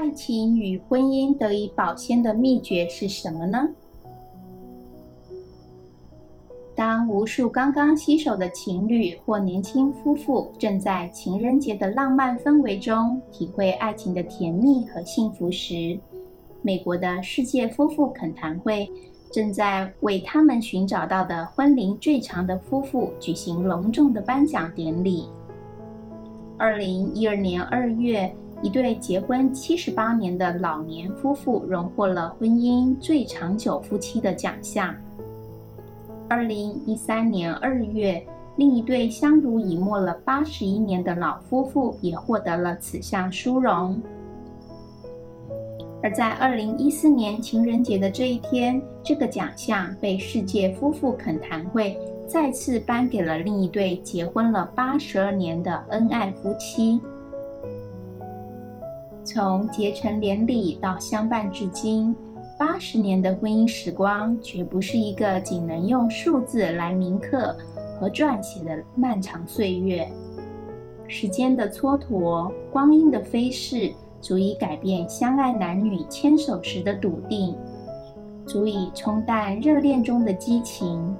[0.00, 3.68] 爱情与婚姻得以保鲜的秘诀是什么呢？
[6.76, 15.98] 当无数刚刚携手的情侣或年轻夫妇正在情人节的浪漫氛围中体会爱情的甜蜜和幸福时，
[16.62, 18.88] 美国的世界夫妇恳谈会
[19.32, 25.28] 正在为他们寻找到的婚龄最长的夫妇举行隆重的颁奖典礼。
[26.56, 34.94] 二零一二年二月，一对结婚七十八年的老年夫妇荣获了婚姻最长久夫妻的奖项。
[36.28, 38.20] 二零一三年二月，
[38.56, 44.00] 另一对相濡以沫了八十一年的老夫妇也获得了此项殊荣。
[46.02, 57.00] 而在二零一四年情人节的这一天，这个奖项被世界夫妇恳谈会再次颁给了另一对结婚了八十二年的恩爱夫妻。
[59.28, 62.16] 从结成连理到相伴至今。
[62.58, 67.54] 八十年的婚姻时光，绝不是一个仅能用数字来铭刻
[68.00, 70.08] 和撰写的漫长岁月。
[71.06, 77.54] 时间的蹉跎，光阴的飞逝，足以改变相爱男女牵手时的笃定，
[78.46, 81.14] 足以冲淡热恋中的激情。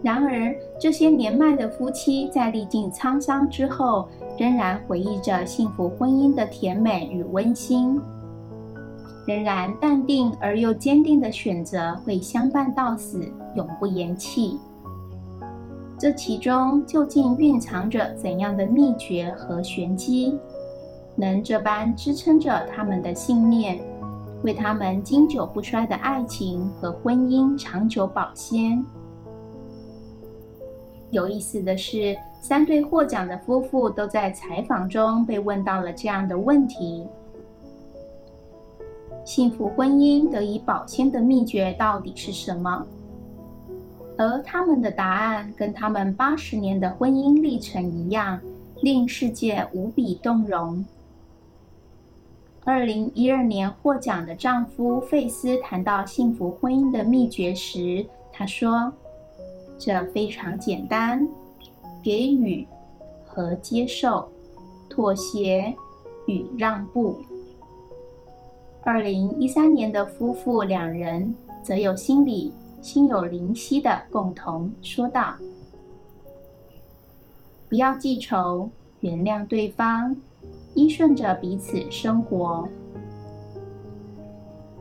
[0.00, 4.08] 然而，这些年迈的夫妻在历尽沧桑之后，
[4.40, 8.00] 仍然回忆着幸福婚姻的甜美与温馨。
[9.26, 13.22] 仍然淡定而又坚定的选择会相伴到死，
[13.54, 14.58] 永不言弃。
[15.98, 20.38] 这其中究竟蕴藏着怎样的秘诀和玄机，
[21.14, 23.78] 能这般支撑着他们的信念，
[24.42, 28.82] 为他们经久不衰的爱情和婚姻长久保鲜？
[31.10, 37.06] 有意思的是，三对获奖的夫妇都在采访中被问到了这样的问题。
[39.24, 42.84] 幸福婚姻得以保鲜的秘诀到底是什么？
[44.16, 48.40] 而他们的答案跟他们八十年的婚姻历程一样，
[48.80, 50.84] 令世界无比动容。
[52.64, 58.92] 二零一二年获奖的丈夫费斯谈到幸福婚姻的秘诀时，他说
[59.78, 61.26] ：“这非常简单，
[62.02, 62.66] 给予
[63.26, 64.28] 和接受，
[64.88, 65.74] 妥协
[66.26, 67.16] 与让步。”
[68.82, 75.34] 二零一三年的夫妇两人则有心里心有灵犀的共同说道
[77.68, 80.16] ：“不要记仇，原谅对方，
[80.74, 82.66] 依顺着彼此生活。”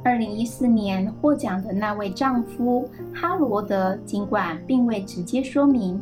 [0.02, 6.02] 二零一四年获奖的那位丈夫哈罗德，尽管并未直接说明，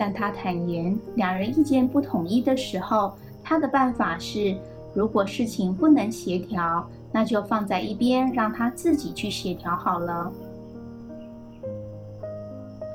[0.00, 3.12] 但他坦言，两人意见不统一的时候，
[3.44, 4.56] 他的办法是：
[4.94, 6.88] 如果事情不能协调。
[7.12, 10.30] 那就放在一边，让他自己去协调好了。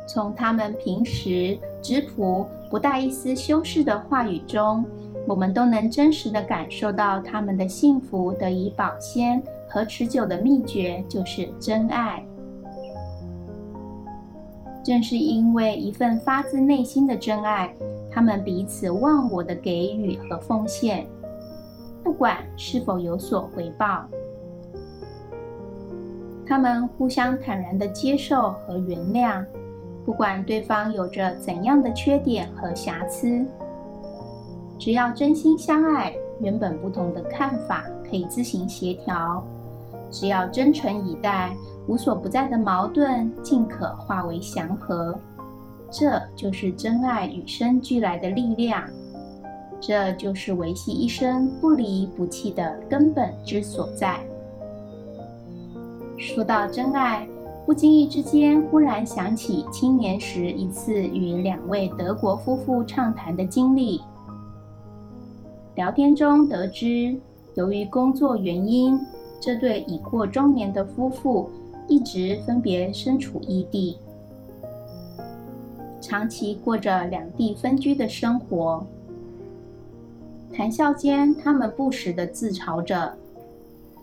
[0.07, 4.85] 从他们平时质朴、不带一丝修饰的话语中，
[5.27, 12.23] 我们都能真实的感受到他们的幸福得以保鲜和持久的秘诀就是真爱。
[14.85, 17.73] 正是因为一份发自内心的真爱，
[18.11, 21.07] 他们彼此忘我的给予和奉献。
[22.03, 24.05] 不管是否有所回报，
[26.45, 29.43] 他们互相坦然的接受和原谅，
[30.05, 33.43] 不管对方有着怎样的缺点和瑕疵，
[34.77, 39.43] 只要真心相爱，原本不同的看法可以自行协调；
[40.11, 41.57] 只要真诚以待，
[41.87, 45.17] 无所不在的矛盾尽可化为祥和。
[45.91, 48.83] 这就是真爱与生俱来的力量。
[49.79, 54.19] 这就是维系一生不离不弃的根本之所在。
[56.17, 57.27] 说到真爱，
[57.65, 64.01] 不经意之间忽然想起青年时一次与两位德国夫妇畅谈的经历。
[65.75, 67.15] 聊天中得知，
[67.55, 68.99] 由于工作原因，
[69.41, 71.49] 这对已过中年的夫妇
[71.87, 73.97] 一直分别身处异地，
[76.01, 78.85] 长期过着两地分居的生活。
[80.51, 83.13] 谈笑间，他们不时地自嘲着，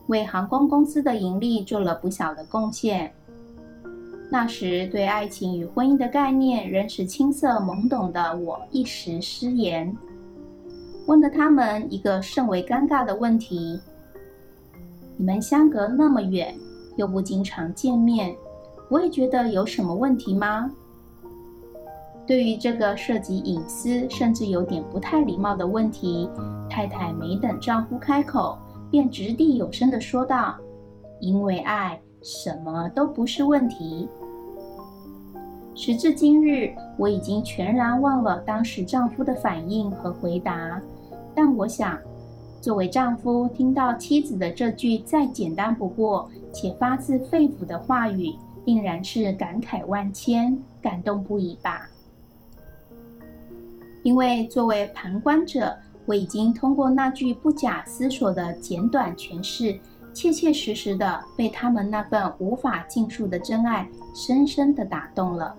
[0.06, 3.12] 为航空公司的盈利做了不小的贡献。
[4.30, 9.94] 那时，对爱情与婚姻的概念仍是青涩懵懂的我，一时失言，
[11.06, 13.80] 问了他们一个甚为尴尬的问题：
[15.16, 16.54] 你们相隔那么远，
[16.96, 18.34] 又不经常见面，
[18.88, 20.70] 不会觉得有什么问题吗？
[22.26, 26.30] 对于这个涉及隐私甚至有点不太礼貌的问题，
[26.70, 28.56] 太太没等丈夫开口，
[28.90, 30.56] 便掷地有声地说道
[31.20, 34.08] ：“因为爱，什么都不是问题。”
[35.74, 40.80] 时至今日，我已经全然忘了当时丈夫的反应和回答。
[41.34, 41.98] 但我想，
[42.60, 48.34] 作为丈夫，听到妻子的这句再简单不过且发自肺腑的话语，
[48.64, 51.88] 定然是感慨万千、感动不已吧。
[54.02, 55.76] 因为作为旁观者，
[56.06, 59.78] 我已经通过那句不假思索的简短诠释，
[60.12, 65.54] 切切实实的被他们那份无法尽述的真爱深深的打动了。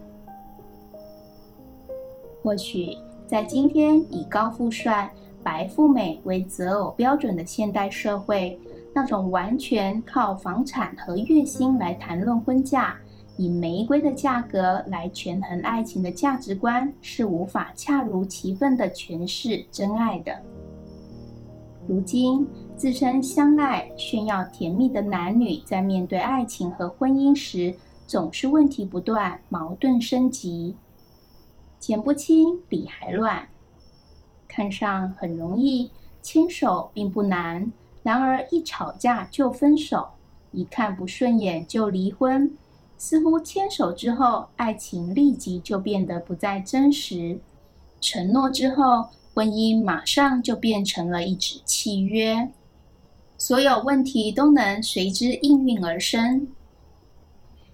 [2.41, 5.09] 或许在今天以高富帅、
[5.41, 8.59] 白富美为择偶标准的现代社会，
[8.95, 12.95] 那种完全靠房产和月薪来谈论婚嫁、
[13.37, 20.39] 以玫瑰的价格来权衡爱情的价值观，是无法恰如其分的诠释真爱的。
[21.87, 22.47] 如今，
[22.77, 27.75] 自称相爱、炫耀甜蜜的男女，在面对爱情和婚姻时，
[28.05, 30.75] 总是问题不断，矛盾升级。
[31.79, 33.47] 剪不清，理还乱。
[34.47, 35.91] 看上很容易，
[36.21, 37.71] 牵手并不难。
[38.03, 40.09] 然而一吵架就分手，
[40.51, 42.55] 一看不顺眼就离婚。
[42.97, 47.39] 似乎牵手之后，爱情立即就变得不再真实；
[47.99, 52.49] 承诺之后，婚姻马上就变成了一纸契约。
[53.37, 56.47] 所有问题都能随之应运而生。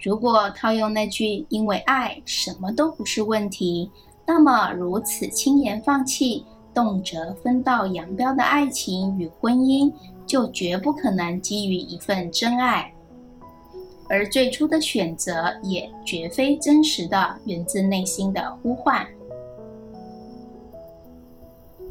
[0.02, 3.92] 如果套用那句“因为爱，什么都不是问题”，
[4.26, 9.92] 那么如此轻言放弃、动辄分道扬镳的爱情与婚姻，
[10.30, 12.94] 就绝不可能基于一份真爱，
[14.08, 19.08] 而最初的选择也绝非真实的、源自内心的呼唤。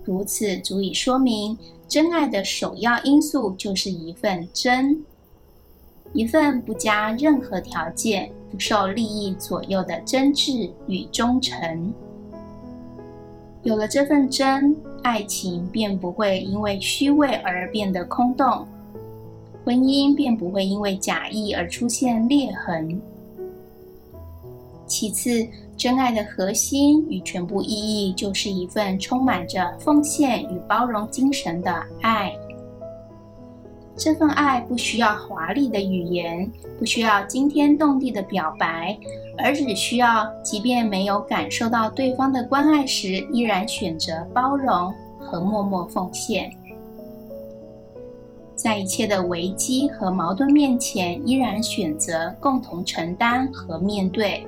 [0.05, 1.58] 如此足以说明，
[1.88, 5.05] 真爱的首要因素就是一份真。
[6.12, 11.93] 一份不加任何条件、不受利益左右的真挚与忠诚。
[13.64, 18.67] 有了这份真，爱情便不会因为虚伪而变得空洞，
[19.65, 23.00] 婚姻便不会因为假意而出现裂痕。
[24.87, 25.47] 其次，
[25.77, 31.71] 真爱的核心与全部意义，就是一份充满着奉献与包容精神的
[32.01, 32.35] 爱。
[33.99, 36.49] 这份爱不需要华丽的语言，
[36.79, 38.97] 不需要惊天动地的表白，
[39.37, 46.49] 而只需要，即便没有感受到对方的关爱时，依然选择包容和默默奉献。
[48.55, 54.47] 在一切的危机和矛盾面前，依然选择共同承担和面对。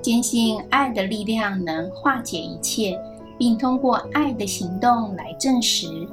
[0.00, 2.98] 坚信爱的力量能化解一切，
[3.38, 6.08] 并通过爱的行动来证实。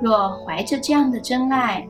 [0.00, 1.86] 若怀着这样的真爱，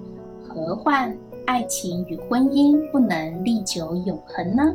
[0.49, 1.17] 何患
[1.47, 4.75] 爱情与婚姻不能历久永恒呢？